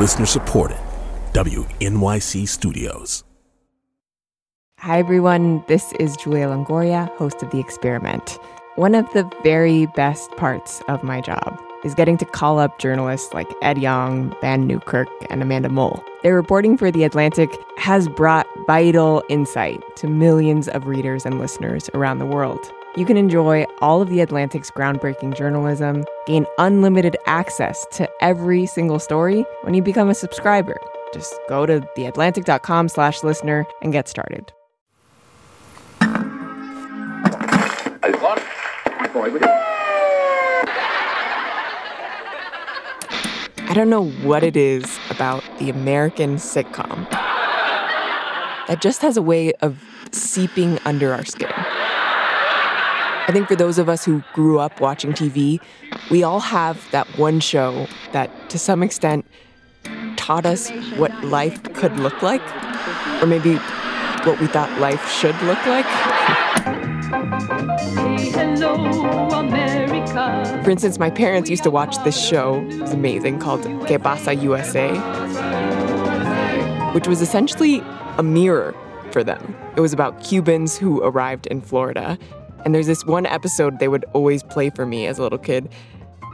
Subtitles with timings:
[0.00, 0.78] Listener supported.
[1.34, 3.22] WNYC Studios.
[4.78, 5.62] Hi, everyone.
[5.68, 8.38] This is Julia Longoria, host of The Experiment.
[8.76, 13.34] One of the very best parts of my job is getting to call up journalists
[13.34, 16.02] like Ed Yong, Vann Newkirk, and Amanda Mull.
[16.22, 21.90] Their reporting for The Atlantic has brought vital insight to millions of readers and listeners
[21.92, 22.72] around the world.
[22.96, 28.98] You can enjoy all of The Atlantic's groundbreaking journalism, gain unlimited access to every single
[28.98, 30.76] story when you become a subscriber.
[31.14, 34.52] Just go to theatlantic.com slash listener and get started.
[43.68, 47.08] I don't know what it is about the American sitcom
[48.66, 49.80] that just has a way of
[50.10, 51.52] seeping under our skin.
[53.28, 55.60] I think for those of us who grew up watching TV,
[56.10, 59.24] we all have that one show that, to some extent,
[60.16, 62.42] taught us what life could look like,
[63.22, 63.54] or maybe
[64.24, 65.86] what we thought life should look like.
[70.64, 74.34] For instance, my parents used to watch this show, it was amazing, called Que Pasa
[74.34, 74.90] USA,
[76.92, 77.80] which was essentially
[78.18, 78.74] a mirror
[79.12, 79.56] for them.
[79.76, 82.18] It was about Cubans who arrived in Florida.
[82.64, 85.68] And there's this one episode they would always play for me as a little kid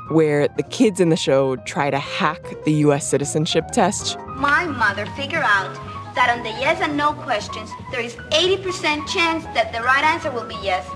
[0.08, 4.18] where the kids in the show try to hack the US citizenship test.
[4.36, 5.74] My mother figured out
[6.14, 10.30] that on the yes and no questions, there is 80% chance that the right answer
[10.30, 10.86] will be yes.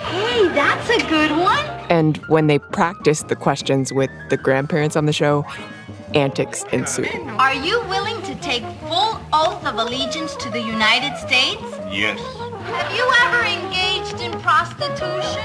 [0.00, 1.64] Hey, that's a good one.
[1.88, 5.46] And when they practiced the questions with the grandparents on the show,
[6.14, 7.06] antics ensue.
[7.38, 11.62] Are you willing to take full oath of allegiance to the United States?
[11.90, 12.20] Yes.
[12.64, 15.42] Have you ever engaged in prostitution?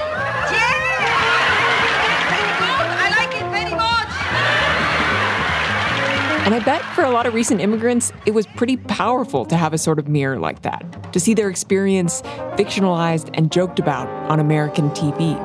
[0.52, 0.76] Yeah!
[3.02, 4.08] I like it very much.
[6.46, 9.74] And I bet for a lot of recent immigrants, it was pretty powerful to have
[9.74, 12.22] a sort of mirror like that, to see their experience
[12.56, 15.38] fictionalized and joked about on American TV.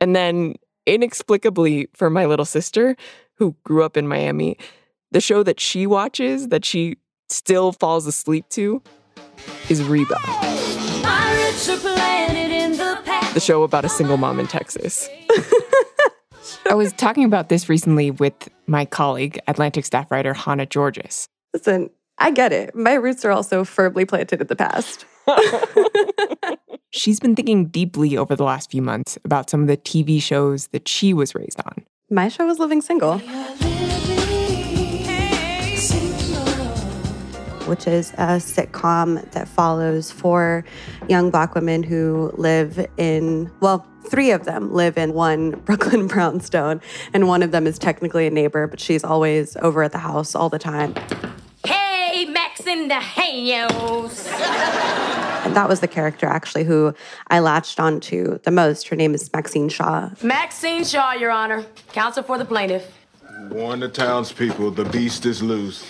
[0.00, 0.56] And then,
[0.86, 2.96] inexplicably, for my little sister,
[3.34, 4.58] who grew up in Miami,
[5.12, 6.96] the show that she watches, that she
[7.28, 8.82] still falls asleep to,
[9.68, 10.18] is Reba.
[13.34, 15.08] The show about a single mom in Texas.
[16.70, 21.28] I was talking about this recently with my colleague, Atlantic staff writer Hannah Giorgis.
[21.52, 22.74] Listen, I get it.
[22.74, 25.04] My roots are also firmly planted in the past.
[26.90, 30.68] She's been thinking deeply over the last few months about some of the TV shows
[30.68, 31.84] that she was raised on.
[32.10, 33.20] My show was Living Single.
[37.66, 40.64] Which is a sitcom that follows four
[41.08, 46.80] young black women who live in, well, three of them live in one Brooklyn brownstone,
[47.12, 50.34] and one of them is technically a neighbor, but she's always over at the house
[50.34, 50.94] all the time.
[51.64, 54.26] Hey, Max in the house.
[55.46, 56.94] And that was the character actually who
[57.28, 58.88] I latched onto the most.
[58.88, 60.10] Her name is Maxine Shaw.
[60.22, 62.92] Maxine Shaw, Your Honor, counsel for the plaintiff.
[63.50, 65.88] Warn the townspeople, the beast is loose.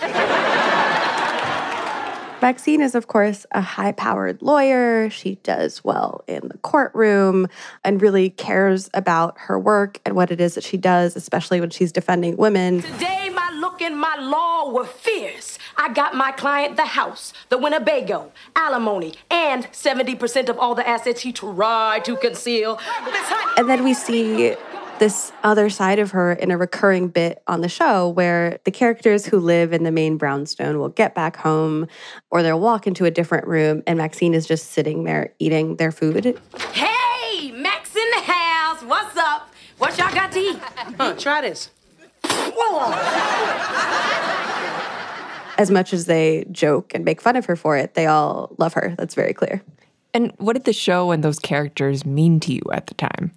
[2.43, 5.09] Maxine is, of course, a high powered lawyer.
[5.09, 7.49] She does well in the courtroom
[7.83, 11.71] and really cares about her work and what it is that she does, especially when
[11.71, 12.83] she's defending women.
[12.83, 15.59] Today, my look and my law were fierce.
[15.79, 21.23] I got my client the house, the Winnebago, alimony, and 70% of all the assets
[21.23, 22.79] he tried to conceal.
[23.57, 24.57] And then we see
[24.99, 29.27] this other side of her in a recurring bit on the show where the characters
[29.27, 31.87] who live in the main brownstone will get back home
[32.31, 35.93] or they'll walk into a different room and Maxine is just sitting there eating their
[35.93, 36.41] food.
[36.73, 38.83] Hey, Max in the house.
[38.83, 39.53] What's up?
[39.79, 40.59] What y'all got to eat?
[40.99, 41.71] Huh, try this.
[45.59, 48.75] As much as they joke and make fun of her for it, they all love
[48.75, 48.95] her.
[48.99, 49.63] That's very clear.
[50.13, 53.33] And what did the show and those characters mean to you at the time?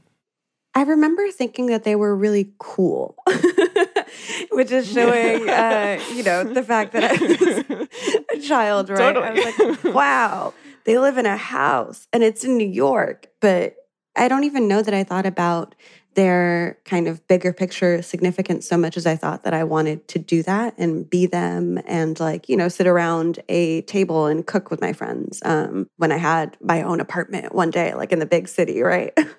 [0.79, 3.17] I remember thinking that they were really cool,
[4.53, 8.97] which is showing, uh, you know, the fact that I was a child, right?
[8.97, 9.25] Totally.
[9.27, 10.53] I was like, wow,
[10.85, 13.27] they live in a house and it's in New York.
[13.41, 13.75] But
[14.15, 15.75] I don't even know that I thought about
[16.13, 20.19] their kind of bigger picture significance so much as I thought that I wanted to
[20.19, 24.71] do that and be them and like, you know, sit around a table and cook
[24.71, 28.25] with my friends um, when I had my own apartment one day, like in the
[28.25, 29.13] big city, right?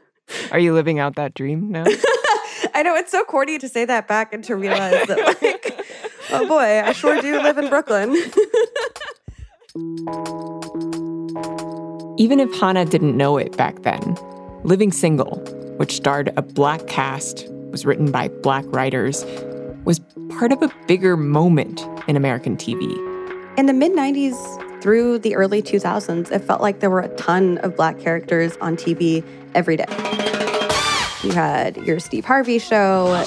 [0.53, 1.85] Are you living out that dream now?
[2.75, 5.87] I know it's so corny to say that back and to realize that, like,
[6.31, 8.11] oh boy, I sure do live in Brooklyn.
[12.19, 14.17] Even if Hannah didn't know it back then,
[14.63, 15.39] Living Single,
[15.79, 19.25] which starred a black cast, was written by black writers,
[19.85, 22.83] was part of a bigger moment in American TV.
[23.59, 24.37] In the mid 90s
[24.81, 28.77] through the early 2000s, it felt like there were a ton of black characters on
[28.77, 29.25] TV
[29.55, 29.87] every day.
[31.23, 33.23] You had your Steve Harvey show.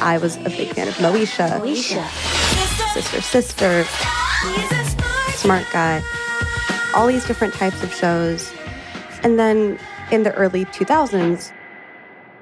[0.00, 1.60] I was a big fan of Moesha.
[1.60, 2.92] Moesha.
[2.92, 3.84] Sister Sister.
[5.32, 6.02] Smart Guy.
[6.94, 8.52] All these different types of shows.
[9.24, 9.80] And then
[10.12, 11.52] in the early 2000s,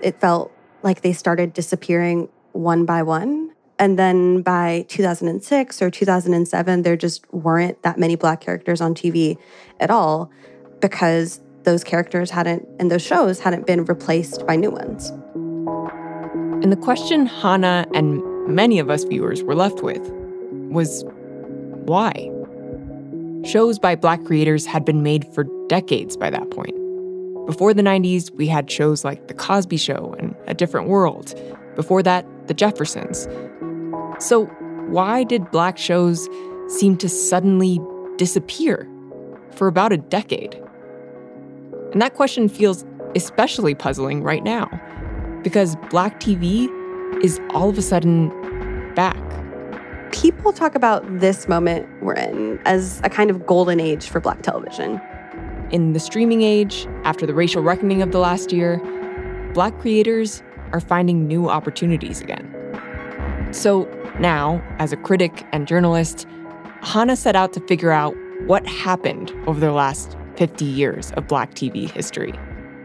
[0.02, 0.52] it felt
[0.82, 3.52] like they started disappearing one by one.
[3.78, 9.36] And then by 2006 or 2007, there just weren't that many Black characters on TV
[9.80, 10.30] at all
[10.80, 15.10] because those characters hadn't, and those shows hadn't been replaced by new ones.
[16.62, 20.02] And the question Hannah and many of us viewers were left with
[20.70, 21.04] was
[21.84, 22.30] why?
[23.44, 26.76] Shows by Black creators had been made for decades by that point.
[27.46, 31.34] Before the 90s, we had shows like The Cosby Show and A Different World.
[31.74, 33.26] Before that, The Jeffersons.
[34.18, 34.44] So,
[34.90, 36.28] why did Black shows
[36.68, 37.80] seem to suddenly
[38.18, 38.86] disappear
[39.52, 40.60] for about a decade?
[41.92, 42.84] And that question feels
[43.16, 44.68] especially puzzling right now
[45.42, 46.68] because Black TV
[47.24, 48.28] is all of a sudden
[48.94, 49.16] back.
[50.12, 54.42] People talk about this moment we're in as a kind of golden age for Black
[54.42, 55.00] television.
[55.70, 58.76] In the streaming age, after the racial reckoning of the last year,
[59.54, 60.42] Black creators
[60.72, 62.48] are finding new opportunities again.
[63.52, 63.84] So
[64.18, 66.26] now, as a critic and journalist,
[66.82, 68.14] Hannah set out to figure out
[68.46, 72.32] what happened over the last 50 years of Black TV history.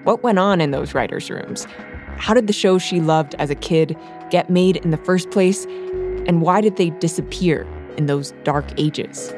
[0.04, 1.66] What went on in those writers' rooms?
[2.18, 3.98] How did the shows she loved as a kid
[4.30, 5.66] get made in the first place?
[6.28, 7.68] And why did they disappear
[7.98, 9.34] in those dark ages?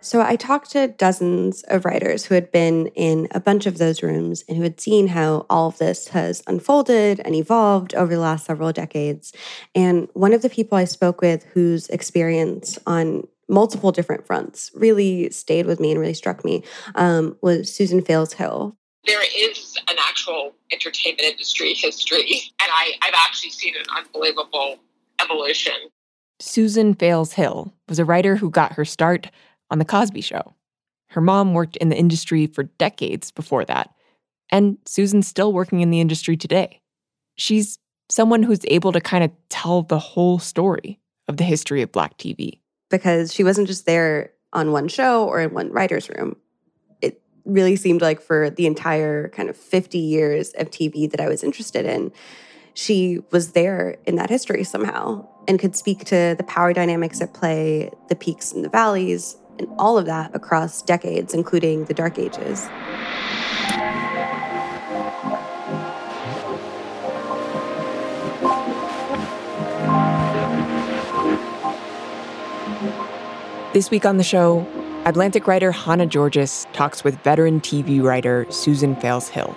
[0.00, 4.02] So I talked to dozens of writers who had been in a bunch of those
[4.02, 8.20] rooms and who had seen how all of this has unfolded and evolved over the
[8.20, 9.32] last several decades.
[9.74, 15.30] And one of the people I spoke with whose experience on multiple different fronts really
[15.30, 16.62] stayed with me and really struck me
[16.94, 18.76] um, was Susan Fales Hill.
[19.04, 24.76] There is an actual entertainment industry history, and I, I've actually seen an unbelievable
[25.20, 25.72] evolution.
[26.40, 29.28] Susan Fales Hill was a writer who got her start
[29.70, 30.54] on The Cosby Show.
[31.08, 33.90] Her mom worked in the industry for decades before that,
[34.50, 36.80] and Susan's still working in the industry today.
[37.36, 37.78] She's
[38.10, 40.98] someone who's able to kind of tell the whole story
[41.28, 42.60] of the history of Black TV.
[42.90, 46.36] Because she wasn't just there on one show or in one writer's room.
[47.02, 51.28] It really seemed like for the entire kind of 50 years of TV that I
[51.28, 52.12] was interested in,
[52.72, 57.34] she was there in that history somehow and could speak to the power dynamics at
[57.34, 62.18] play, the peaks and the valleys, and all of that across decades, including the Dark
[62.18, 62.68] Ages.
[73.74, 74.66] This week on the show,
[75.04, 79.54] Atlantic writer Hannah Giorgis talks with veteran TV writer Susan Fales Hill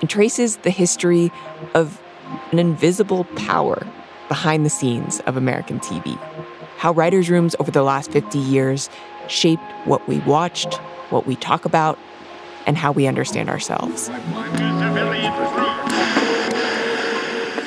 [0.00, 1.32] and traces the history
[1.74, 2.02] of
[2.50, 3.86] an invisible power
[4.28, 6.18] behind the scenes of American TV
[6.82, 8.90] how writers' rooms over the last 50 years
[9.28, 10.74] shaped what we watched,
[11.10, 11.96] what we talk about,
[12.66, 14.08] and how we understand ourselves.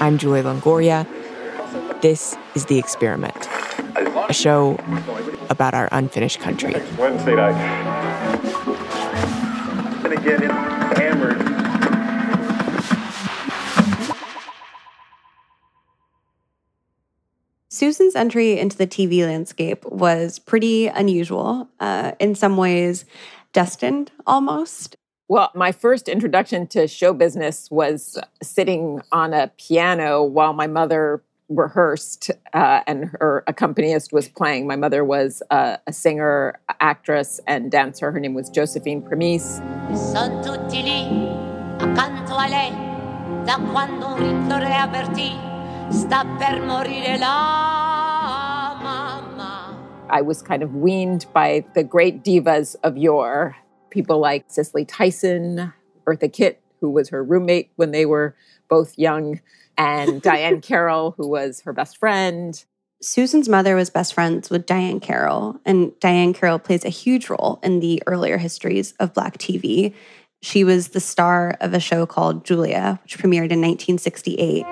[0.01, 1.07] I'm Julia Longoria.
[2.01, 3.47] This is The Experiment,
[4.27, 4.77] a show
[5.49, 6.75] about our unfinished country.
[6.97, 7.55] Wednesday night.
[18.15, 23.05] Susan's entry into the TV landscape was pretty unusual, uh, in some ways,
[23.51, 24.95] destined almost.
[25.27, 31.23] Well, my first introduction to show business was sitting on a piano while my mother
[31.49, 34.65] rehearsed uh, and her accompanist was playing.
[34.65, 38.11] My mother was uh, a singer, actress, and dancer.
[38.11, 39.61] Her name was Josephine Premice.
[39.93, 41.03] Son tutti lì,
[41.79, 42.71] accanto a lei,
[43.45, 45.31] da quando un avvertì
[45.89, 47.74] sta per morire la mamma.
[50.09, 53.55] I was kind of weaned by the great divas of yore,
[53.89, 55.73] people like Cicely Tyson,
[56.05, 58.35] Eartha Kitt, who was her roommate when they were
[58.69, 59.41] both young,
[59.77, 62.63] and Diahann Carroll, who was her best friend.
[63.01, 67.59] Susan's mother was best friends with Diahann Carroll, and Diahann Carroll plays a huge role
[67.61, 69.93] in the earlier histories of Black TV.
[70.41, 74.65] She was the star of a show called Julia, which premiered in 1968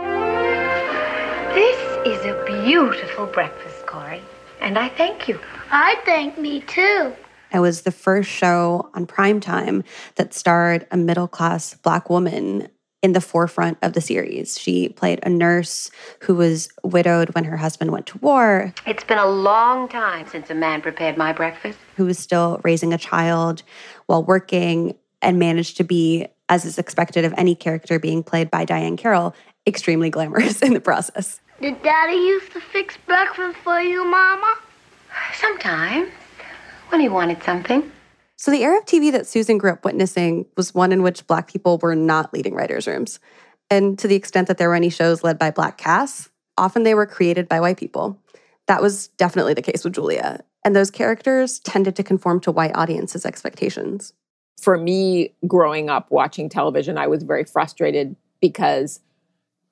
[1.53, 4.21] This is a beautiful breakfast, Corey,
[4.63, 5.39] and I thank you.
[5.70, 7.13] I thank me too.
[7.53, 9.84] It was the first show on prime time
[10.15, 12.70] that starred a middle class black woman
[13.03, 14.58] in the forefront of the series.
[14.58, 15.91] She played a nurse
[16.22, 18.74] who was widowed when her husband went to war.
[18.88, 21.77] It's been a long time since a man prepared my breakfast.
[21.98, 23.62] Who was still raising a child
[24.05, 28.65] while working and managed to be, as is expected of any character being played by
[28.65, 29.36] Diahann Carroll,
[29.67, 31.41] extremely glamorous in the process.
[31.62, 34.55] Did Daddy used to fix breakfast for you, Mama?
[35.36, 36.10] Sometimes,
[36.89, 37.91] when he wanted something.
[38.38, 41.48] So, the era of TV that Susan grew up witnessing was one in which Black
[41.48, 43.19] people were not leading writers' rooms.
[43.69, 46.95] And to the extent that there were any shows led by Black casts, often they
[46.95, 48.19] were created by white people.
[48.67, 50.43] That was definitely the case with Julia.
[50.65, 54.13] And those characters tended to conform to white audiences' expectations.
[54.60, 59.00] For me, growing up watching television, I was very frustrated because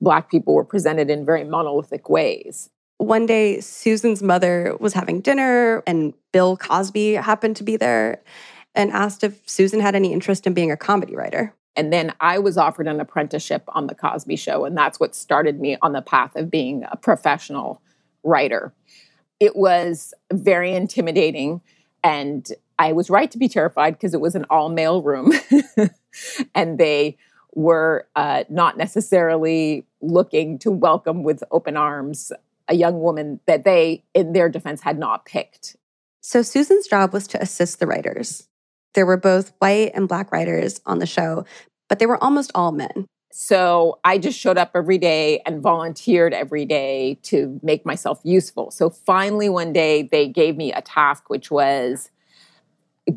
[0.02, 2.68] Black people were presented in very monolithic ways.
[2.98, 8.20] One day, Susan's mother was having dinner, and Bill Cosby happened to be there
[8.74, 11.54] and asked if Susan had any interest in being a comedy writer.
[11.76, 15.60] And then I was offered an apprenticeship on The Cosby Show, and that's what started
[15.60, 17.80] me on the path of being a professional
[18.24, 18.74] writer.
[19.40, 21.60] It was very intimidating,
[22.04, 22.46] and
[22.78, 25.32] I was right to be terrified because it was an all male room,
[26.54, 27.16] and they
[27.54, 32.32] were uh, not necessarily looking to welcome with open arms
[32.68, 35.76] a young woman that they, in their defense, had not picked.
[36.20, 38.48] So Susan's job was to assist the writers.
[38.94, 41.44] There were both white and black writers on the show,
[41.88, 43.06] but they were almost all men.
[43.32, 48.70] So I just showed up every day and volunteered every day to make myself useful.
[48.70, 52.10] So finally, one day, they gave me a task, which was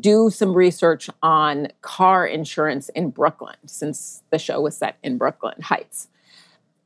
[0.00, 5.60] do some research on car insurance in Brooklyn, since the show was set in Brooklyn
[5.60, 6.08] Heights.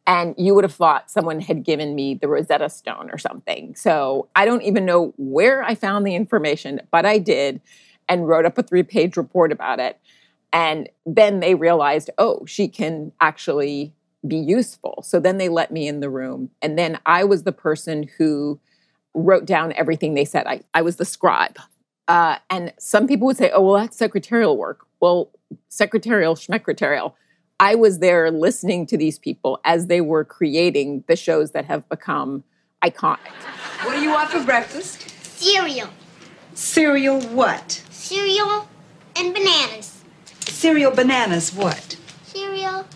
[0.07, 3.75] And you would have thought someone had given me the Rosetta Stone or something.
[3.77, 7.61] So I don't even know where I found the information, but I did
[8.09, 9.99] and wrote up a three page report about it.
[10.53, 13.95] And then they realized, oh, she can actually
[14.27, 15.03] be useful.
[15.07, 16.51] So then they let me in the room.
[16.61, 18.59] And then I was the person who
[19.15, 20.47] wrote down everything they said.
[20.47, 21.59] I, I was the scribe.
[22.09, 24.85] Uh, and some people would say, oh, well, that's secretarial work.
[24.99, 25.31] Well,
[25.69, 27.15] secretarial, schmecretarial.
[27.63, 31.87] I was there listening to these people as they were creating the shows that have
[31.91, 32.43] become
[32.83, 33.19] iconic.
[33.85, 35.11] What do you want for breakfast?
[35.39, 35.91] Cereal.
[36.55, 37.83] Cereal what?
[37.91, 38.67] Cereal
[39.15, 40.03] and bananas.
[40.41, 41.99] Cereal bananas what?
[42.25, 42.87] Cereal,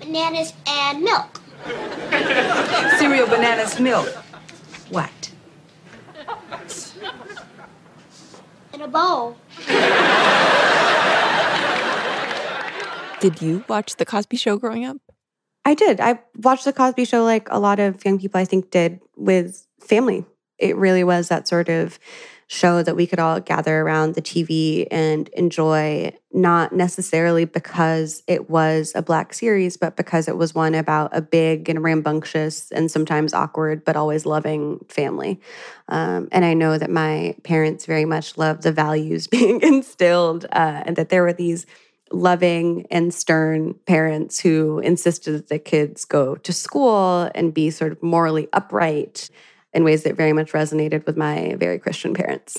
[0.00, 1.40] bananas, and milk.
[2.98, 4.08] Cereal bananas milk.
[4.90, 5.30] What?
[8.74, 9.36] In a bowl.
[13.20, 14.98] Did you watch The Cosby Show growing up?
[15.64, 16.00] I did.
[16.00, 19.66] I watched The Cosby Show like a lot of young people, I think, did with
[19.80, 20.24] family.
[20.58, 21.98] It really was that sort of
[22.46, 28.48] show that we could all gather around the TV and enjoy, not necessarily because it
[28.48, 32.90] was a Black series, but because it was one about a big and rambunctious and
[32.90, 35.40] sometimes awkward, but always loving family.
[35.88, 40.82] Um, and I know that my parents very much loved the values being instilled uh,
[40.86, 41.66] and that there were these
[42.10, 47.92] loving and stern parents who insisted that the kids go to school and be sort
[47.92, 49.30] of morally upright
[49.72, 52.58] in ways that very much resonated with my very Christian parents.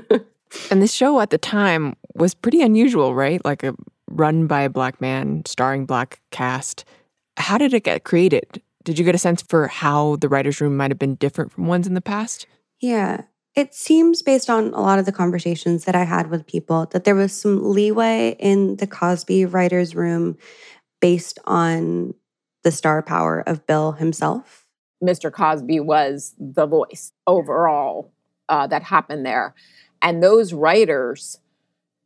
[0.70, 3.44] and this show at the time was pretty unusual, right?
[3.44, 3.74] Like a
[4.10, 6.84] run by a black man, starring black cast.
[7.36, 8.62] How did it get created?
[8.84, 11.66] Did you get a sense for how the writer's room might have been different from
[11.66, 12.46] ones in the past?
[12.80, 13.22] Yeah.
[13.54, 17.04] It seems, based on a lot of the conversations that I had with people, that
[17.04, 20.36] there was some leeway in the Cosby writer's room
[21.00, 22.14] based on
[22.64, 24.66] the star power of Bill himself.
[25.02, 25.30] Mr.
[25.30, 28.12] Cosby was the voice overall
[28.48, 29.54] uh, that happened there.
[30.02, 31.38] And those writers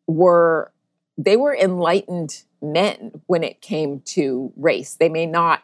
[0.06, 0.72] were,
[1.16, 4.96] they were enlightened men when it came to race.
[4.96, 5.62] They may not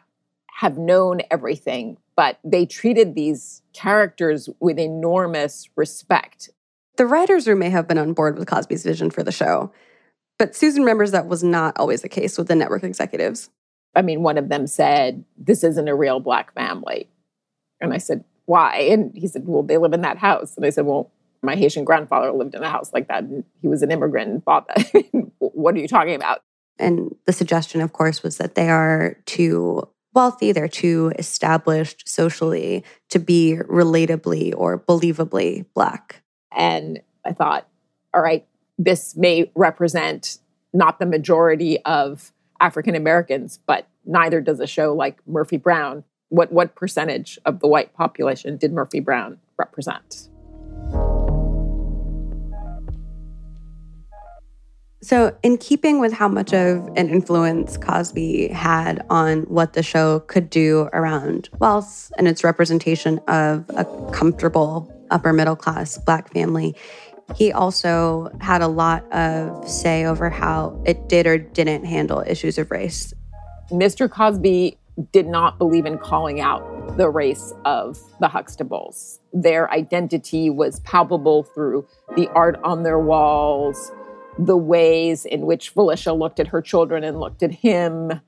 [0.59, 6.49] have known everything, but they treated these characters with enormous respect.
[6.97, 9.71] The writer's room may have been on board with Cosby's vision for the show,
[10.37, 13.49] but Susan remembers that was not always the case with the network executives.
[13.95, 17.09] I mean, one of them said, This isn't a real black family.
[17.79, 18.79] And I said, Why?
[18.79, 20.55] And he said, Well, they live in that house.
[20.55, 23.23] And I said, Well, my Haitian grandfather lived in a house like that.
[23.23, 25.05] And he was an immigrant and bought that.
[25.39, 26.41] what are you talking about?
[26.77, 32.83] And the suggestion, of course, was that they are too wealthy, they're too established socially
[33.09, 36.23] to be relatably or believably Black.
[36.51, 37.67] And I thought,
[38.13, 40.39] all right, this may represent
[40.73, 46.03] not the majority of African Americans, but neither does a show like Murphy Brown.
[46.29, 50.29] What, what percentage of the white population did Murphy Brown represent?
[55.01, 60.21] So, in keeping with how much of an influence Cosby had on what the show
[60.21, 66.75] could do around wealth and its representation of a comfortable upper middle class Black family,
[67.35, 72.57] he also had a lot of say over how it did or didn't handle issues
[72.57, 73.13] of race.
[73.71, 74.09] Mr.
[74.09, 74.77] Cosby
[75.11, 79.19] did not believe in calling out the race of the Huxtables.
[79.33, 83.91] Their identity was palpable through the art on their walls,
[84.37, 88.21] the ways in which Phylicia looked at her children and looked at him,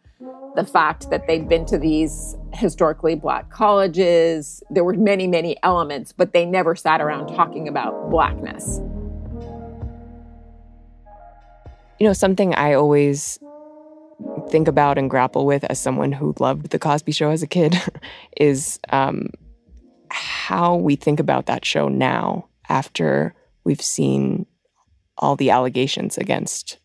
[0.55, 4.63] the fact that they'd been to these historically black colleges.
[4.69, 8.79] There were many, many elements, but they never sat around talking about blackness.
[11.99, 13.39] You know, something I always
[14.49, 17.75] think about and grapple with as someone who loved the Cosby Show as a kid
[18.37, 19.29] is um,
[20.09, 23.33] how we think about that show now after
[23.63, 24.45] we've seen
[25.17, 26.77] all the allegations against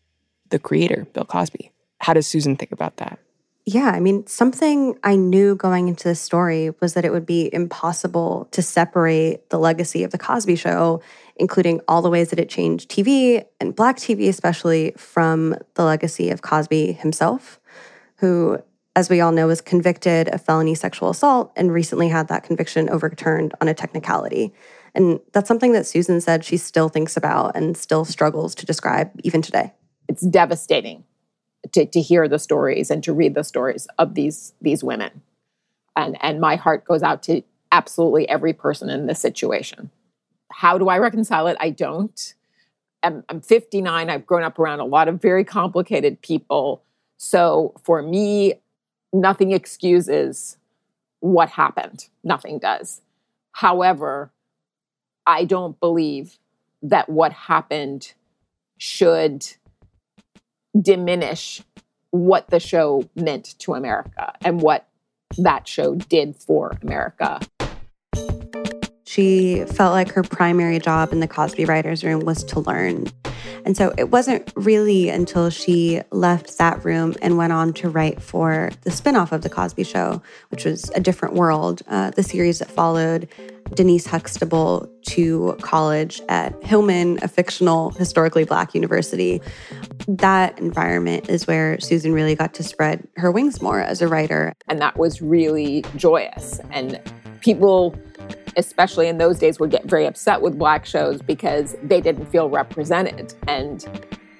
[0.49, 1.71] the creator, Bill Cosby.
[1.99, 3.19] How does Susan think about that?
[3.65, 7.49] Yeah, I mean, something I knew going into this story was that it would be
[7.53, 11.01] impossible to separate the legacy of The Cosby Show,
[11.37, 16.29] including all the ways that it changed TV and Black TV, especially from the legacy
[16.29, 17.61] of Cosby himself,
[18.17, 18.61] who,
[18.97, 22.89] as we all know, was convicted of felony sexual assault and recently had that conviction
[22.89, 24.53] overturned on a technicality.
[24.95, 29.11] And that's something that Susan said she still thinks about and still struggles to describe
[29.23, 29.73] even today.
[30.07, 31.03] It's devastating
[31.71, 35.21] to, to hear the stories and to read the stories of these these women.
[35.95, 39.89] And and my heart goes out to absolutely every person in this situation.
[40.51, 41.57] How do I reconcile it?
[41.59, 42.35] I don't.
[43.01, 44.09] I'm, I'm 59.
[44.09, 46.83] I've grown up around a lot of very complicated people.
[47.17, 48.55] So for me,
[49.11, 50.57] nothing excuses
[51.19, 52.07] what happened.
[52.23, 53.01] Nothing does.
[53.53, 54.31] However,
[55.25, 56.37] I don't believe
[56.81, 58.13] that what happened
[58.77, 59.45] should
[60.79, 61.61] diminish
[62.11, 64.87] what the show meant to America and what
[65.37, 67.39] that show did for America.
[69.05, 73.07] She felt like her primary job in the Cosby Writers Room was to learn.
[73.65, 78.21] And so it wasn't really until she left that room and went on to write
[78.21, 82.59] for the spinoff of The Cosby Show, which was A Different World, uh, the series
[82.59, 83.27] that followed
[83.75, 89.41] Denise Huxtable to college at Hillman, a fictional, historically Black university.
[90.07, 94.53] That environment is where Susan really got to spread her wings more as a writer.
[94.67, 96.59] And that was really joyous.
[96.71, 96.99] And
[97.41, 97.95] people
[98.57, 102.49] especially in those days, would get very upset with black shows because they didn't feel
[102.49, 103.33] represented.
[103.47, 103.85] And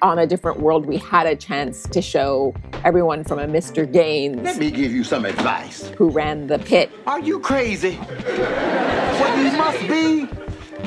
[0.03, 3.91] on a different world, we had a chance to show everyone from a Mr.
[3.91, 4.41] Gaines.
[4.43, 5.87] Let me give you some advice.
[5.97, 6.91] Who ran the pit.
[7.07, 7.95] Are you crazy?
[7.95, 10.27] what you must be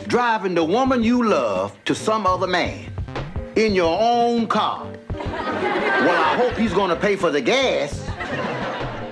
[0.07, 2.93] driving the woman you love to some other man
[3.57, 4.87] in your own car.
[5.15, 8.07] Well, I hope he's going to pay for the gas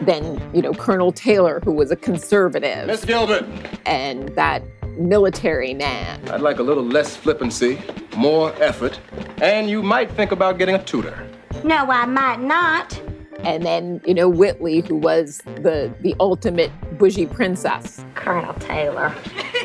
[0.04, 2.86] then, you know, Colonel Taylor, who was a conservative.
[2.86, 3.46] Miss Gilbert.
[3.86, 4.62] And that
[4.96, 6.20] military man.
[6.28, 7.80] I'd like a little less flippancy,
[8.16, 8.98] more effort,
[9.40, 11.28] and you might think about getting a tutor.
[11.62, 13.00] No, I might not.
[13.40, 18.04] And then, you know, Whitley, who was the the ultimate bougie princess.
[18.14, 19.14] Colonel Taylor.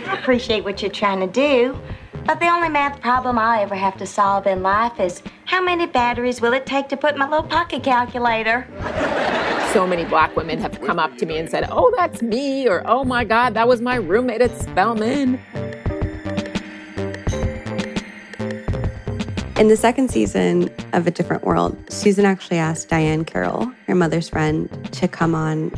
[0.08, 1.80] I appreciate what you're trying to do.
[2.26, 5.86] But the only math problem I'll ever have to solve in life is how many
[5.88, 8.68] batteries will it take to put my little pocket calculator?
[9.74, 12.82] So many black women have come up to me and said, Oh, that's me, or
[12.86, 15.40] Oh my God, that was my roommate at Spelman.
[19.60, 24.28] In the second season of A Different World, Susan actually asked Diahann Carroll, her mother's
[24.28, 25.72] friend, to come on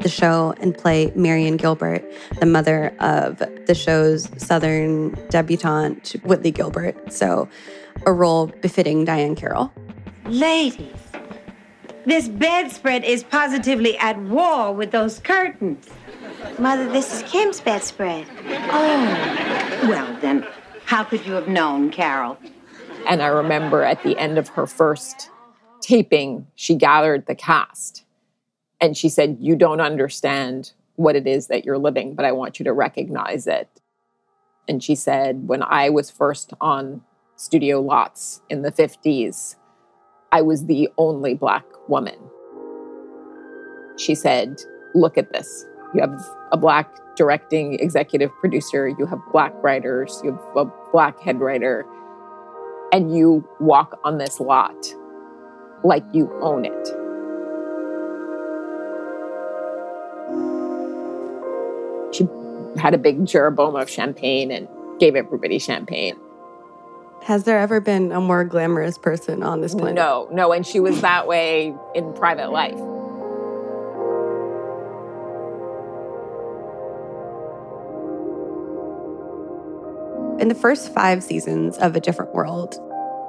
[0.00, 2.02] the show and play Marion Gilbert,
[2.40, 7.12] the mother of the show's Southern debutante, Whitley Gilbert.
[7.12, 7.46] So,
[8.06, 9.70] a role befitting Diahann Carroll.
[10.26, 11.03] Ladies,
[12.06, 15.88] this bedspread is positively at war with those curtains.
[16.58, 18.26] Mother, this is Kim's bedspread.
[18.46, 20.46] Oh, well then,
[20.84, 22.38] how could you have known, Carol?
[23.08, 25.30] And I remember at the end of her first
[25.80, 28.04] taping, she gathered the cast
[28.80, 32.58] and she said, You don't understand what it is that you're living, but I want
[32.58, 33.68] you to recognize it.
[34.68, 37.02] And she said, When I was first on
[37.36, 39.56] studio lots in the 50s,
[40.32, 42.16] I was the only Black woman.
[43.96, 44.60] She said,
[44.94, 45.66] Look at this.
[45.94, 51.18] You have a Black directing executive producer, you have Black writers, you have a Black
[51.20, 51.86] head writer,
[52.92, 54.94] and you walk on this lot
[55.84, 56.88] like you own it.
[62.14, 62.28] She
[62.80, 64.68] had a big Jeroboam of champagne and
[64.98, 66.16] gave everybody champagne.
[67.24, 69.94] Has there ever been a more glamorous person on this planet?
[69.94, 72.78] No, no, and she was that way in private life.
[80.38, 82.74] In the first five seasons of A Different World,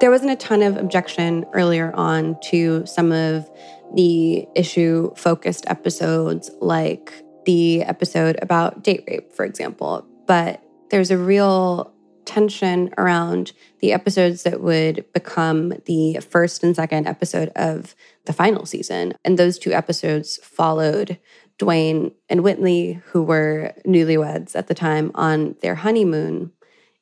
[0.01, 3.49] there wasn't a ton of objection earlier on to some of
[3.93, 7.13] the issue focused episodes, like
[7.45, 10.05] the episode about date rape, for example.
[10.27, 11.94] But there's a real
[12.25, 18.65] tension around the episodes that would become the first and second episode of the final
[18.65, 19.13] season.
[19.23, 21.19] And those two episodes followed
[21.59, 26.51] Dwayne and Whitley, who were newlyweds at the time, on their honeymoon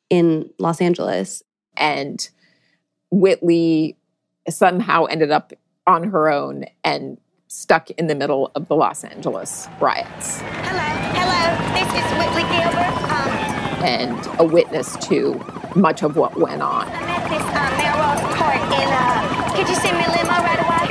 [0.09, 1.41] in Los Angeles.
[1.75, 2.27] And
[3.09, 3.97] Whitley
[4.49, 5.53] somehow ended up
[5.87, 10.39] on her own and stuck in the middle of the Los Angeles riots.
[10.41, 10.79] Hello,
[11.13, 11.43] hello.
[11.73, 12.93] this is Whitley Gilbert.
[13.11, 13.52] Um,
[13.83, 15.33] and a witness to
[15.75, 16.87] much of what went on.
[16.87, 20.59] I'm at this um, Melrose Court, and uh, could you send me a limo right
[20.59, 20.87] away?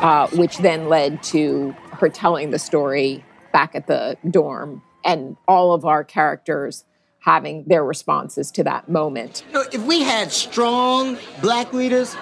[0.00, 5.74] Uh, which then led to her telling the story back at the dorm and all
[5.74, 6.84] of our characters
[7.20, 9.44] having their responses to that moment.
[9.48, 12.14] You know, if we had strong black leaders,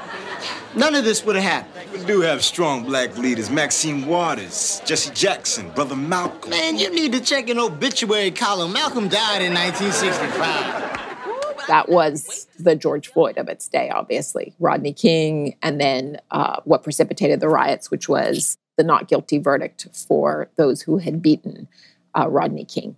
[0.75, 1.93] none of this would have happened.
[1.93, 6.51] We do have strong black leaders Maxine Waters, Jesse Jackson, Brother Malcolm.
[6.51, 8.73] Man, you need to check an obituary column.
[8.73, 10.97] Malcolm died in 1965.
[11.69, 14.55] That was the George Floyd of its day, obviously.
[14.61, 19.89] Rodney King, and then uh, what precipitated the riots, which was the not guilty verdict
[19.93, 21.67] for those who had beaten
[22.17, 22.97] uh, Rodney King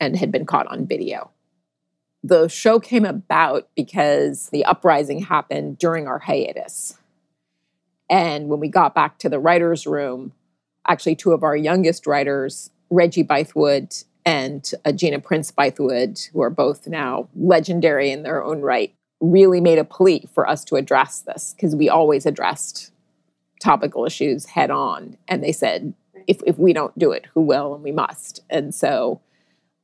[0.00, 1.30] and had been caught on video
[2.24, 6.96] the show came about because the uprising happened during our hiatus.
[8.08, 10.32] And when we got back to the writer's room,
[10.88, 16.50] actually, two of our youngest writers, Reggie Bythewood and uh, Gina Prince Bythewood, who are
[16.50, 21.20] both now legendary in their own right, really made a plea for us to address
[21.20, 22.90] this because we always addressed
[23.60, 25.18] topical issues head on.
[25.28, 25.92] And they said,
[26.26, 27.74] if, if we don't do it, who will?
[27.74, 28.40] And we must.
[28.48, 29.20] And so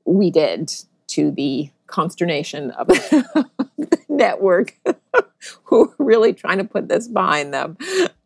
[0.07, 0.73] we did
[1.09, 3.49] to the consternation of the
[4.09, 4.77] network
[5.65, 7.77] who were really trying to put this behind them.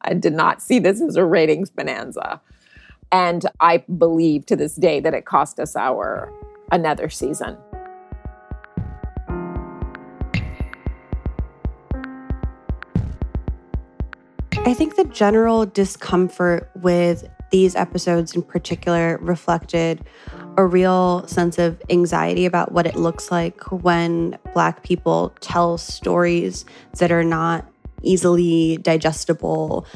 [0.01, 2.41] I did not see this as a ratings bonanza.
[3.13, 6.33] And I believe to this day that it cost us our
[6.73, 7.57] another season.
[14.67, 20.05] I think the general discomfort with these episodes in particular reflected
[20.57, 26.65] a real sense of anxiety about what it looks like when Black people tell stories
[26.99, 27.65] that are not
[28.03, 29.87] easily digestible,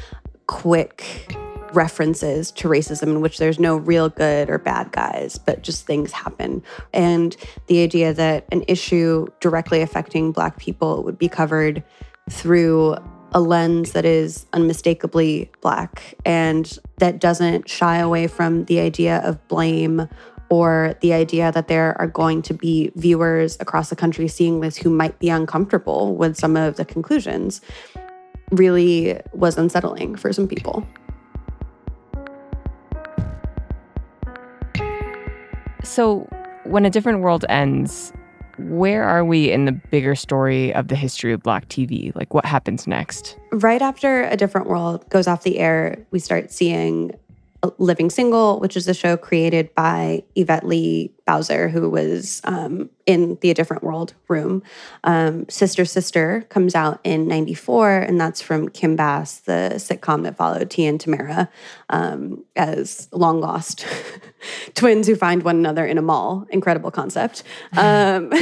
[0.47, 1.35] quick
[1.73, 6.13] references to racism in which there's no real good or bad guys, but just things
[6.13, 6.63] happen.
[6.93, 7.35] And
[7.67, 11.83] the idea that an issue directly affecting Black people would be covered
[12.29, 12.95] through
[13.33, 19.47] a lens that is unmistakably Black and that doesn't shy away from the idea of
[19.47, 20.07] blame
[20.49, 24.77] or the idea that there are going to be viewers across the country seeing this
[24.77, 27.61] who might be uncomfortable with some of the conclusions
[28.51, 30.85] really was unsettling for some people.
[35.83, 36.27] So,
[36.65, 38.11] when a different world ends,
[38.59, 42.15] where are we in the bigger story of the history of Black TV?
[42.15, 43.37] Like, what happens next?
[43.51, 47.11] Right after A Different World goes off the air, we start seeing
[47.63, 52.89] uh, Living Single, which is a show created by Yvette Lee Bowser, who was um,
[53.05, 54.63] in the A Different World room.
[55.03, 60.37] Um, Sister Sister comes out in 94, and that's from Kim Bass, the sitcom that
[60.37, 61.47] followed T and Tamera
[61.89, 63.85] um, as long lost
[64.73, 66.47] twins who find one another in a mall.
[66.49, 67.43] Incredible concept.
[67.77, 68.41] Um, and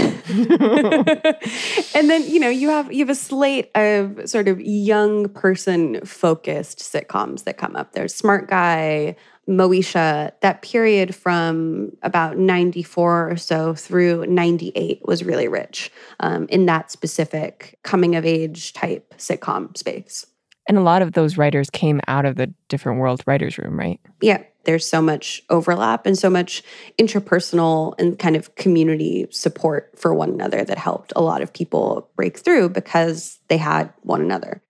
[2.10, 6.80] then, you know, you have you have a slate of sort of young person focused
[6.80, 7.91] sitcoms that come up.
[7.91, 15.47] There's Smart Guy, Moesha, that period from about 94 or so through 98 was really
[15.47, 20.25] rich um, in that specific coming of age type sitcom space.
[20.67, 24.01] And a lot of those writers came out of the different world writers' room, right?
[24.21, 26.62] Yeah, there's so much overlap and so much
[26.99, 32.10] interpersonal and kind of community support for one another that helped a lot of people
[32.17, 34.62] break through because they had one another.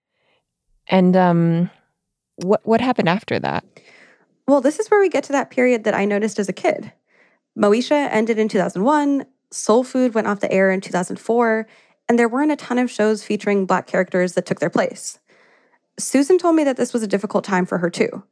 [0.85, 1.71] And um,
[2.35, 3.65] what what happened after that?
[4.47, 6.93] Well, this is where we get to that period that I noticed as a kid.
[7.57, 11.67] Moesha ended in 2001, Soul Food went off the air in 2004,
[12.07, 15.19] and there weren't a ton of shows featuring Black characters that took their place.
[15.99, 18.23] Susan told me that this was a difficult time for her too.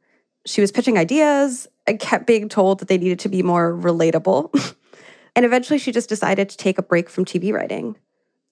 [0.46, 4.74] She was pitching ideas and kept being told that they needed to be more relatable.
[5.36, 7.96] and eventually she just decided to take a break from TV writing.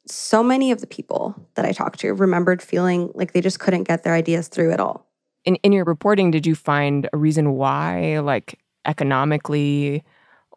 [0.07, 3.85] so many of the people that I talked to remembered feeling like they just couldn't
[3.85, 5.07] get their ideas through at all.
[5.45, 10.03] In in your reporting, did you find a reason why, like economically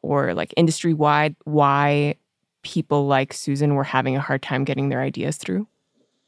[0.01, 2.15] or like industry wide, why
[2.63, 5.67] people like Susan were having a hard time getting their ideas through?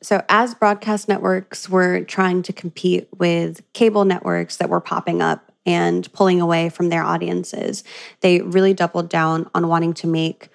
[0.02, 5.52] So, as broadcast networks were trying to compete with cable networks that were popping up
[5.66, 7.84] and pulling away from their audiences,
[8.22, 10.50] they really doubled down on wanting to make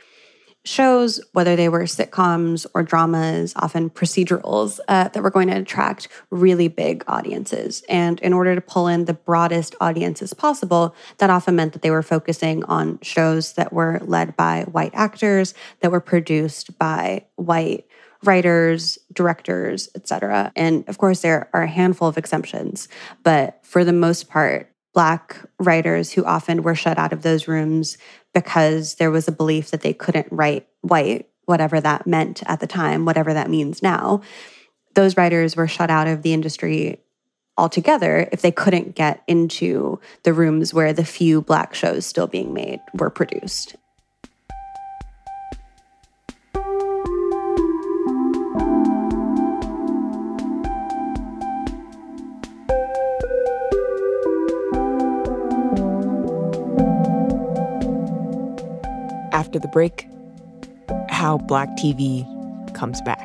[0.64, 6.08] shows, whether they were sitcoms or dramas, often procedurals, uh, that were going to attract
[6.30, 7.82] really big audiences.
[7.88, 11.90] And in order to pull in the broadest audiences possible, that often meant that they
[11.90, 17.86] were focusing on shows that were led by white actors, that were produced by white
[18.24, 20.50] writers, directors, etc.
[20.56, 22.88] And of course, there are a handful of exemptions,
[23.22, 27.98] but for the most part, Black writers who often were shut out of those rooms
[28.32, 32.66] because there was a belief that they couldn't write white, whatever that meant at the
[32.66, 34.22] time, whatever that means now.
[34.94, 37.00] Those writers were shut out of the industry
[37.56, 42.54] altogether if they couldn't get into the rooms where the few Black shows still being
[42.54, 43.76] made were produced.
[59.54, 60.08] After the break,
[61.10, 62.26] how Black TV
[62.74, 63.24] comes back.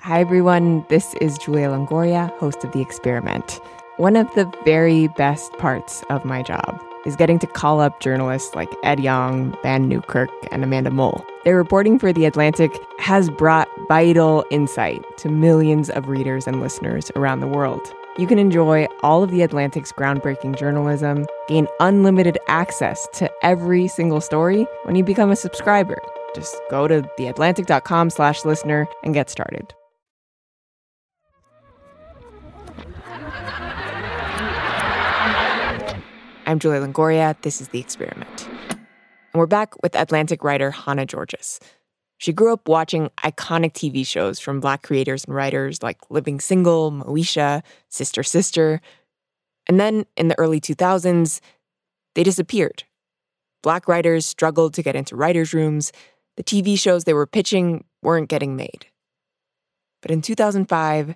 [0.00, 0.84] Hi, everyone.
[0.88, 3.60] This is Julia Longoria, host of The Experiment.
[3.98, 8.54] One of the very best parts of my job is getting to call up journalists
[8.54, 11.24] like Ed Yong, Vann Newkirk, and Amanda Mull.
[11.44, 17.10] Their reporting for The Atlantic has brought vital insight to millions of readers and listeners
[17.16, 17.92] around the world.
[18.18, 24.20] You can enjoy all of The Atlantic's groundbreaking journalism, gain unlimited access to every single
[24.20, 26.00] story when you become a subscriber.
[26.34, 29.74] Just go to theatlantic.com slash listener and get started.
[36.44, 37.40] I'm Julia Longoria.
[37.42, 38.48] This is The Experiment.
[38.70, 41.60] And we're back with Atlantic writer Hannah Giorgis.
[42.18, 46.90] She grew up watching iconic TV shows from Black creators and writers like Living Single,
[46.90, 48.80] Moesha, Sister Sister.
[49.68, 51.40] And then in the early 2000s,
[52.16, 52.84] they disappeared.
[53.62, 55.92] Black writers struggled to get into writers' rooms.
[56.36, 58.86] The TV shows they were pitching weren't getting made.
[60.00, 61.14] But in 2005,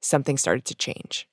[0.00, 1.26] something started to change.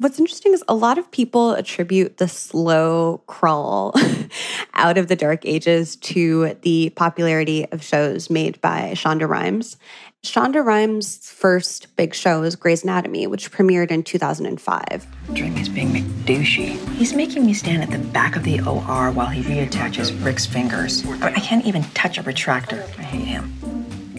[0.00, 3.94] What's interesting is a lot of people attribute the slow crawl
[4.74, 9.76] out of the dark ages to the popularity of shows made by Shonda Rhimes.
[10.22, 15.06] Shonda Rhimes' first big show is Grey's Anatomy, which premiered in 2005.
[15.34, 16.78] Dreamy's being McDouchey.
[16.94, 21.04] He's making me stand at the back of the OR while he reattaches Rick's fingers.
[21.20, 22.80] I can't even touch a retractor.
[22.98, 23.52] I hate him.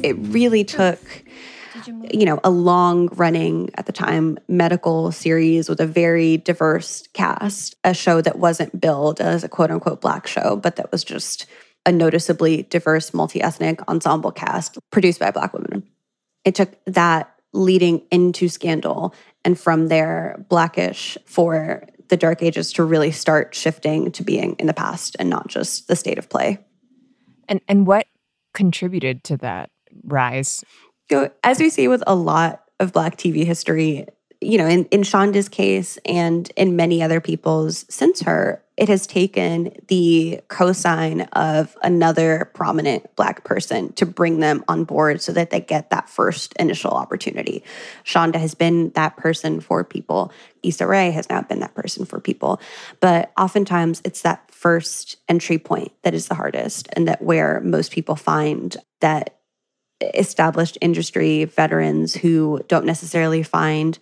[0.03, 0.99] It really took
[1.87, 7.75] you know, a long running at the time medical series with a very diverse cast,
[7.83, 11.45] a show that wasn't billed as a quote unquote black show, but that was just
[11.85, 15.83] a noticeably diverse multi ethnic ensemble cast produced by black women.
[16.45, 19.13] It took that leading into Scandal
[19.43, 24.67] and from there, Blackish for the Dark Ages to really start shifting to being in
[24.67, 26.59] the past and not just the state of play.
[27.47, 28.05] And and what
[28.53, 29.71] contributed to that
[30.03, 30.63] rise?
[31.17, 34.07] Know, as we see with a lot of Black TV history,
[34.41, 39.05] you know, in, in Shonda's case and in many other people's since her, it has
[39.05, 45.51] taken the cosign of another prominent Black person to bring them on board so that
[45.51, 47.63] they get that first initial opportunity.
[48.03, 50.31] Shonda has been that person for people.
[50.63, 52.59] Issa Rae has now been that person for people.
[52.99, 57.91] But oftentimes it's that first entry point that is the hardest and that where most
[57.91, 59.40] people find that
[60.13, 63.97] established industry veterans who don't necessarily find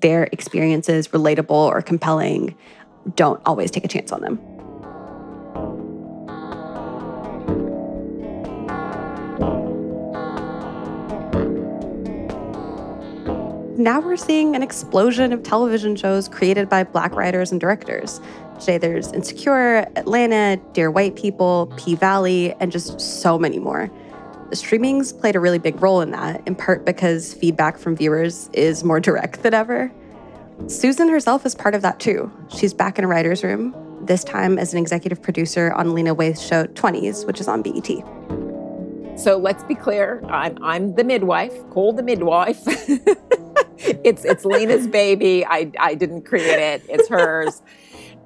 [0.00, 2.56] their experiences relatable or compelling
[3.16, 4.40] don't always take a chance on them.
[13.76, 18.20] Now we're seeing an explosion of television shows created by Black writers and directors.
[18.60, 23.90] Today there's Insecure, Atlanta, Dear White People, P Valley, and just so many more
[24.52, 28.84] streaming's played a really big role in that, in part because feedback from viewers is
[28.84, 29.92] more direct than ever.
[30.68, 32.30] Susan herself is part of that too.
[32.48, 36.42] She's back in a writer's room, this time as an executive producer on Lena Waithe's
[36.44, 37.88] show 20s, which is on BET.
[39.18, 40.22] So let's be clear.
[40.28, 42.60] I'm, I'm the midwife, Cole the midwife.
[43.78, 45.44] it's it's Lena's baby.
[45.46, 46.82] I, I didn't create it.
[46.88, 47.62] It's hers.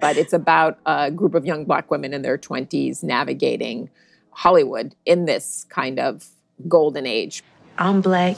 [0.01, 3.91] but it's about a group of young black women in their 20s navigating
[4.39, 6.29] Hollywood in this kind of
[6.69, 7.43] golden age.
[7.77, 8.37] I'm black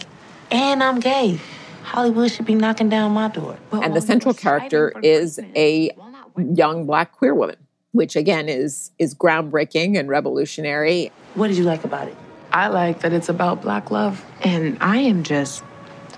[0.50, 1.38] and I'm gay.
[1.82, 3.58] Hollywood should be knocking down my door.
[3.70, 5.90] and the central character is a
[6.38, 7.56] young black queer woman,
[7.92, 11.12] which again is is groundbreaking and revolutionary.
[11.34, 12.16] What did you like about it?
[12.50, 15.62] I like that it's about black love, and I am just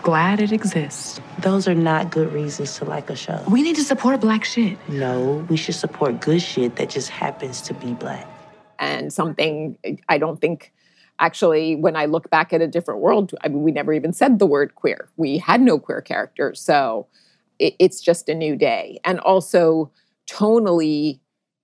[0.03, 1.21] glad it exists.
[1.41, 3.43] Those are not good reasons to like a show.
[3.49, 4.79] We need to support black shit.
[4.89, 8.29] No, we should support good shit that just happens to be black.
[8.83, 10.73] And something I don't think
[11.21, 14.41] actually, when I look back at a different world, I mean, we never even said
[14.41, 15.09] the word queer.
[15.17, 16.61] We had no queer characters.
[16.61, 17.07] So
[17.61, 18.99] it, it's just a new day.
[19.05, 19.93] And also,
[20.29, 21.21] tonally,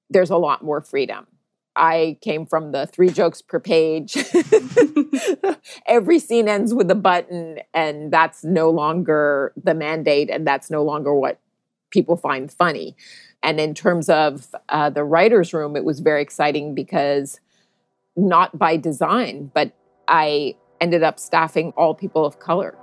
[0.08, 1.26] there's a lot more freedom.
[1.74, 4.16] I came from the three jokes per page.
[5.86, 10.84] Every scene ends with a button, and that's no longer the mandate, and that's no
[10.84, 11.40] longer what
[11.90, 12.96] people find funny.
[13.42, 17.40] And in terms of uh, the writer's room, it was very exciting because
[18.16, 19.72] not by design, but
[20.08, 22.76] I ended up staffing all people of color.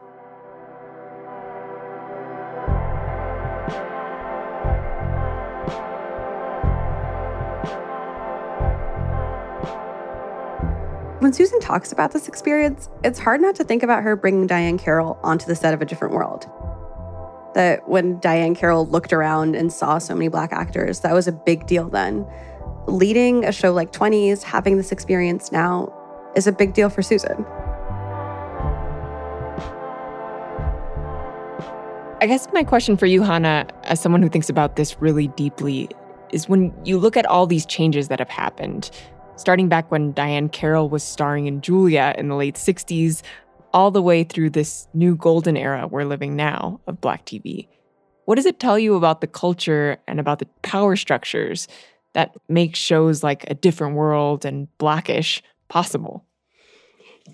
[11.20, 14.78] When Susan talks about this experience, it's hard not to think about her bringing Diahann
[14.78, 16.46] Carroll onto the set of a different world.
[17.56, 21.32] That when Diahann Carroll looked around and saw so many black actors, that was a
[21.32, 22.28] big deal then.
[22.86, 25.92] Leading a show like 20s, having this experience now,
[26.36, 27.46] is a big deal for Susan.
[32.22, 35.90] I guess my question for you, Hannah, as someone who thinks about this really deeply,
[36.32, 38.90] is when you look at all these changes that have happened,
[39.36, 43.22] starting back when Diahann Carroll was starring in Julia in the late 60s,
[43.76, 47.68] all the way through this new golden era we're living now of Black TV.
[48.24, 51.68] What does it tell you about the culture and about the power structures
[52.14, 56.24] that make shows like A Different World and Blackish possible?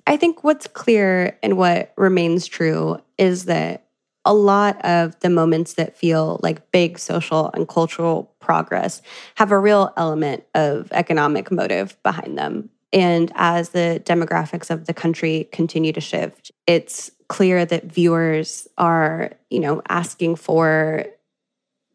[0.07, 3.85] I think what's clear and what remains true is that
[4.25, 9.03] a lot of the moments that feel like big social and cultural progress
[9.35, 12.71] have a real element of economic motive behind them.
[12.93, 19.31] And as the demographics of the country continue to shift, it's clear that viewers are,
[19.49, 21.05] you know, asking for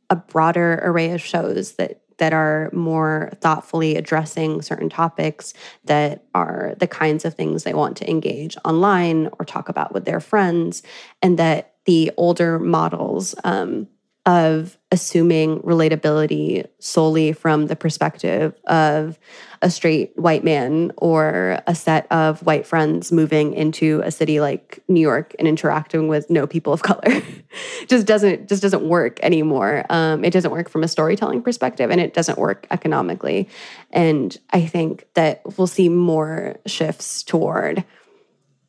[0.08, 5.52] a broader array of shows that that are more thoughtfully addressing certain topics
[5.84, 10.06] that are the kinds of things they want to engage online or talk about with
[10.06, 10.82] their friends
[11.20, 13.86] and that the older models um,
[14.24, 19.18] of assuming relatability solely from the perspective of
[19.66, 24.78] a straight white man or a set of white friends moving into a city like
[24.86, 27.02] New York and interacting with no people of color
[27.88, 29.84] just doesn't just doesn't work anymore.
[29.90, 33.48] Um, it doesn't work from a storytelling perspective, and it doesn't work economically.
[33.90, 37.84] And I think that we'll see more shifts toward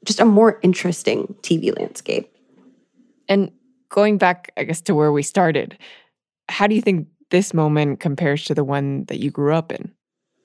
[0.03, 2.35] just a more interesting TV landscape.
[3.29, 3.51] And
[3.89, 5.77] going back, I guess, to where we started,
[6.49, 9.93] how do you think this moment compares to the one that you grew up in?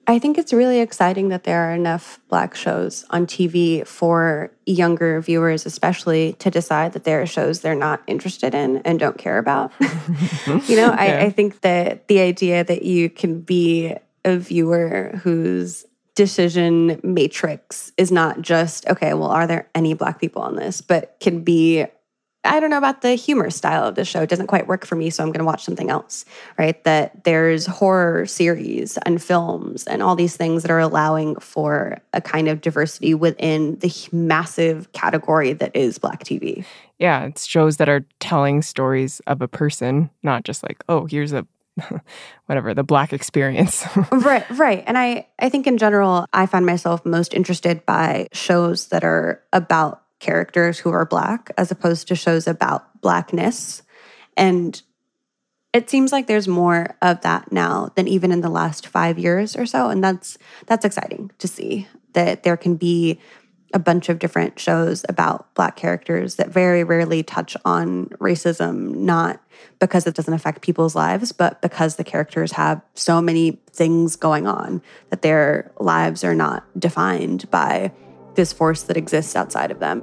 [0.06, 5.20] I think it's really exciting that there are enough Black shows on TV for younger
[5.20, 9.38] viewers, especially to decide that there are shows they're not interested in and don't care
[9.38, 9.72] about.
[10.46, 10.96] you know, yeah.
[10.98, 17.92] I, I think that the idea that you can be a viewer whose decision matrix
[17.96, 21.86] is not just, okay, well, are there any Black people on this, but can be
[22.44, 24.22] I don't know about the humor style of the show.
[24.22, 26.24] It doesn't quite work for me, so I'm going to watch something else,
[26.58, 26.82] right?
[26.84, 32.20] That there's horror series and films and all these things that are allowing for a
[32.20, 36.64] kind of diversity within the massive category that is Black TV.
[36.98, 41.32] Yeah, it's shows that are telling stories of a person, not just like, oh, here's
[41.32, 41.46] a
[42.46, 47.06] whatever the black experience right right and i i think in general i find myself
[47.06, 52.46] most interested by shows that are about characters who are black as opposed to shows
[52.46, 53.82] about blackness.
[54.36, 54.80] And
[55.74, 59.56] it seems like there's more of that now than even in the last 5 years
[59.56, 63.18] or so and that's that's exciting to see that there can be
[63.74, 69.40] a bunch of different shows about black characters that very rarely touch on racism not
[69.78, 74.46] because it doesn't affect people's lives but because the characters have so many things going
[74.46, 77.90] on that their lives are not defined by
[78.34, 80.02] this force that exists outside of them.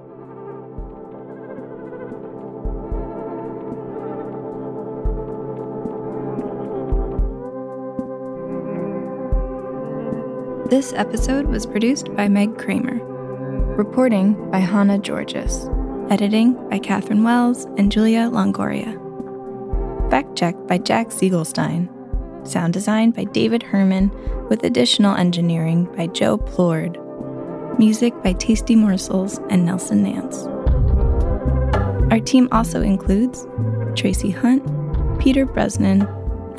[10.70, 13.04] This episode was produced by Meg Cramer.
[13.76, 15.66] Reporting by Hannah Giorgis.
[16.12, 18.94] Editing by Katherine Wells and Julia Longoria.
[20.12, 21.90] Fact check by Jack Segelstein.
[22.48, 24.12] Sound design by David Herman,
[24.48, 27.00] with additional engineering by Joe Plourde.
[27.80, 30.46] Music by Tasty Morsels and Nelson Nance.
[32.12, 33.48] Our team also includes
[33.96, 34.64] Tracy Hunt,
[35.20, 36.08] Peter Bresnan,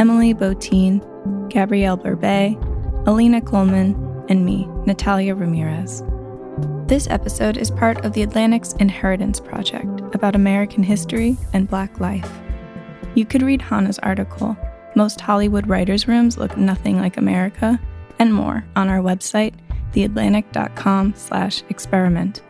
[0.01, 1.01] Emily Botein,
[1.49, 2.59] Gabrielle Berbey,
[3.07, 3.97] Alina Coleman,
[4.29, 6.03] and me, Natalia Ramirez.
[6.87, 12.31] This episode is part of the Atlantic's Inheritance Project about American history and Black life.
[13.15, 14.55] You could read Hannah's article,
[14.97, 17.81] Most Hollywood Writers' Rooms Look Nothing Like America,
[18.19, 19.55] and more on our website,
[19.93, 22.43] theatlantic.com slash experiment.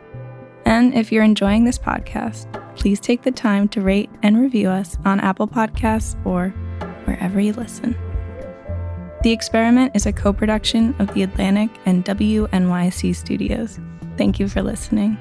[0.64, 4.98] And if you're enjoying this podcast, please take the time to rate and review us
[5.04, 6.48] on Apple Podcasts or
[7.04, 7.96] wherever you listen.
[9.22, 13.78] The Experiment is a co production of The Atlantic and WNYC Studios.
[14.16, 15.18] Thank you for listening.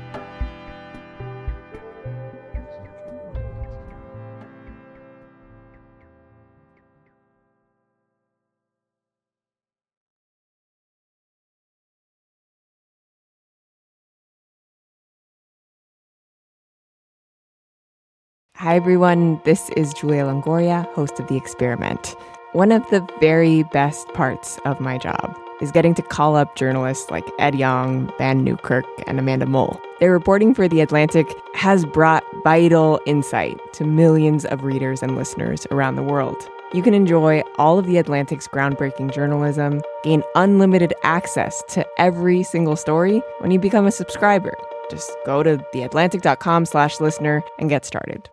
[18.55, 19.41] Hi, everyone.
[19.43, 22.15] This is Julia Longoria, host of The Experiment.
[22.53, 27.11] One of the very best parts of my job is getting to call up journalists
[27.11, 29.79] like Ed Yong, Vann Newkirk, and Amanda Mull.
[29.99, 35.67] Their reporting for The Atlantic has brought vital insight to millions of readers and listeners
[35.69, 36.49] around the world.
[36.73, 42.75] You can enjoy all of The Atlantic's groundbreaking journalism, gain unlimited access to every single
[42.75, 44.55] story when you become a subscriber.
[44.89, 48.27] Just go to theatlantic.com slash listener and get started.